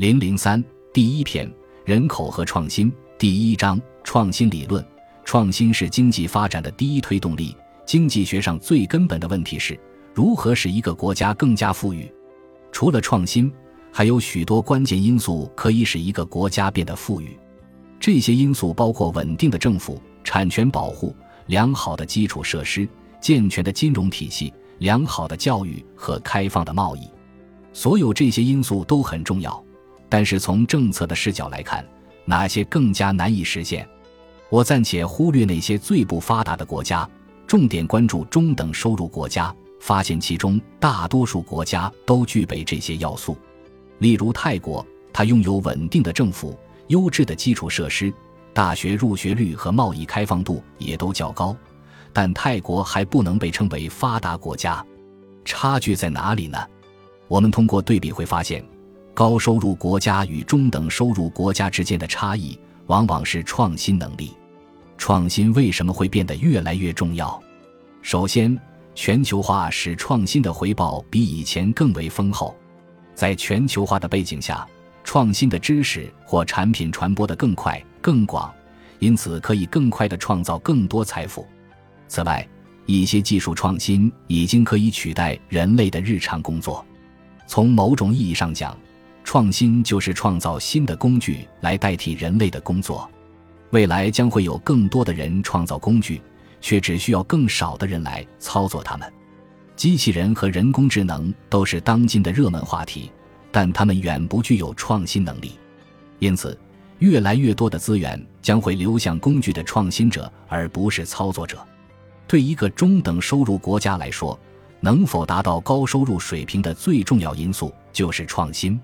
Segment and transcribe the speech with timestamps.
[0.00, 1.46] 零零三第一篇
[1.84, 4.82] 人口和创新第一章创新理论。
[5.26, 7.54] 创新是经济发展的第一推动力。
[7.84, 9.78] 经济学上最根本的问题是
[10.14, 12.10] 如何使一个国家更加富裕。
[12.72, 13.52] 除了创新，
[13.92, 17.38] 还有许多关键因素可以使一个国家变得富裕。
[18.00, 21.14] 这些因素包括稳定的政府、产权保护、
[21.48, 22.88] 良好的基础设施、
[23.20, 27.06] 健全的金融体系、良好的教育和开放的贸易。
[27.74, 29.62] 所有这些因素都很重要。
[30.10, 31.82] 但是从政策的视角来看，
[32.26, 33.88] 哪些更加难以实现？
[34.50, 37.08] 我暂且忽略那些最不发达的国家，
[37.46, 43.38] 重点关注中等收入国家，发现其中大多数国家都具备这些要素。
[43.98, 48.12] 例如泰国，它拥有稳定的政府、优质的基础设施、
[48.52, 51.56] 大学入学率和贸易开放度也都较高，
[52.12, 54.84] 但泰国还不能被称为发达国家。
[55.44, 56.58] 差距在哪里呢？
[57.28, 58.64] 我们通过对比会发现。
[59.20, 64.32] 高收入国家与中等收入国家之间的差异，往往是创新能力。
[64.96, 67.38] 创新为什么会变得越来越重要？
[68.00, 68.58] 首先，
[68.94, 72.56] 全球化使创新的回报比以前更为丰厚。
[73.14, 74.66] 在全球化的背景下，
[75.04, 78.50] 创新的知识或产品传播的更快、更广，
[79.00, 81.46] 因此可以更快地创造更多财富。
[82.08, 82.48] 此外，
[82.86, 86.82] 一些技术创新已经可以取代人类的日常工作。
[87.46, 88.74] 从某种意义上讲，
[89.22, 93.08] 创新就是创造新的工具来代替人类的工作，
[93.70, 96.20] 未来将会有更多的人创造工具，
[96.60, 99.12] 却只需要更少的人来操作它们。
[99.76, 103.10] 机器人和人工智能都是当今的热门话题，
[103.50, 105.52] 但它们远不具有创新能力，
[106.18, 106.58] 因此，
[106.98, 111.66] 越来越多的资源将会流向工具的创新者，而不是操作者。
[112.26, 114.38] 对一个中等收入国家来说，
[114.80, 118.78] 能否达到高收入水平的最重要因素就是创新。